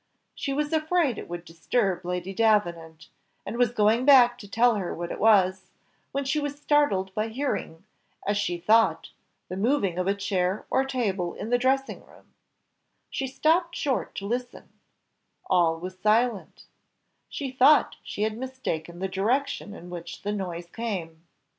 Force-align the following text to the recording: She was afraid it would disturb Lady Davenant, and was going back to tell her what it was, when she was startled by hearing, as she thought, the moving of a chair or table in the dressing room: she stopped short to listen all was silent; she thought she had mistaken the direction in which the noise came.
She 0.33 0.51
was 0.51 0.73
afraid 0.73 1.19
it 1.19 1.29
would 1.29 1.45
disturb 1.45 2.03
Lady 2.03 2.33
Davenant, 2.33 3.07
and 3.45 3.55
was 3.55 3.71
going 3.71 4.03
back 4.03 4.35
to 4.39 4.47
tell 4.47 4.73
her 4.77 4.95
what 4.95 5.11
it 5.11 5.19
was, 5.19 5.69
when 6.11 6.25
she 6.25 6.39
was 6.39 6.59
startled 6.59 7.13
by 7.13 7.27
hearing, 7.27 7.83
as 8.25 8.35
she 8.35 8.57
thought, 8.57 9.11
the 9.47 9.55
moving 9.55 9.99
of 9.99 10.07
a 10.07 10.15
chair 10.15 10.65
or 10.71 10.85
table 10.85 11.35
in 11.35 11.51
the 11.51 11.59
dressing 11.59 12.03
room: 12.03 12.33
she 13.11 13.27
stopped 13.27 13.75
short 13.75 14.15
to 14.15 14.25
listen 14.25 14.69
all 15.51 15.79
was 15.79 15.99
silent; 15.99 16.65
she 17.29 17.51
thought 17.51 17.97
she 18.01 18.23
had 18.23 18.35
mistaken 18.39 18.97
the 18.97 19.07
direction 19.07 19.75
in 19.75 19.91
which 19.91 20.23
the 20.23 20.31
noise 20.33 20.65
came. 20.71 21.27